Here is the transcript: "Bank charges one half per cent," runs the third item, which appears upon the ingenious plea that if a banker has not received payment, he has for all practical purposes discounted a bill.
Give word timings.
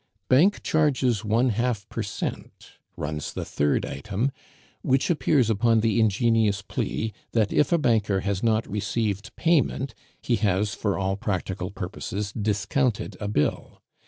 "Bank 0.29 0.63
charges 0.63 1.23
one 1.23 1.49
half 1.49 1.87
per 1.87 2.01
cent," 2.01 2.69
runs 2.97 3.31
the 3.33 3.45
third 3.45 3.85
item, 3.85 4.31
which 4.81 5.11
appears 5.11 5.47
upon 5.47 5.81
the 5.81 5.99
ingenious 5.99 6.63
plea 6.63 7.13
that 7.33 7.53
if 7.53 7.71
a 7.71 7.77
banker 7.77 8.21
has 8.21 8.41
not 8.41 8.67
received 8.67 9.29
payment, 9.35 9.93
he 10.19 10.37
has 10.37 10.73
for 10.73 10.97
all 10.97 11.15
practical 11.17 11.69
purposes 11.69 12.31
discounted 12.33 13.15
a 13.19 13.27
bill. 13.27 13.83